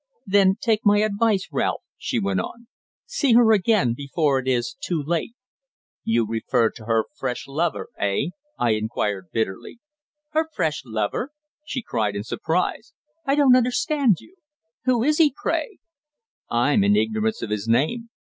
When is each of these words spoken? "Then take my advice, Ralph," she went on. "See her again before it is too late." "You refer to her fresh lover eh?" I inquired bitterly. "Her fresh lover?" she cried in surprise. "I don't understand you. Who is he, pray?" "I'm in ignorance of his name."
"Then 0.25 0.55
take 0.59 0.83
my 0.83 0.97
advice, 1.01 1.47
Ralph," 1.51 1.83
she 1.95 2.17
went 2.17 2.39
on. 2.39 2.65
"See 3.05 3.33
her 3.33 3.51
again 3.51 3.93
before 3.95 4.39
it 4.39 4.47
is 4.47 4.75
too 4.81 4.99
late." 4.99 5.35
"You 6.03 6.25
refer 6.25 6.71
to 6.71 6.85
her 6.85 7.05
fresh 7.19 7.45
lover 7.47 7.87
eh?" 7.99 8.29
I 8.57 8.71
inquired 8.71 9.27
bitterly. 9.31 9.77
"Her 10.29 10.49
fresh 10.51 10.81
lover?" 10.85 11.29
she 11.63 11.83
cried 11.83 12.15
in 12.15 12.23
surprise. 12.23 12.93
"I 13.25 13.35
don't 13.35 13.55
understand 13.55 14.15
you. 14.19 14.37
Who 14.85 15.03
is 15.03 15.19
he, 15.19 15.35
pray?" 15.39 15.77
"I'm 16.49 16.83
in 16.83 16.95
ignorance 16.95 17.43
of 17.43 17.51
his 17.51 17.67
name." 17.67 18.09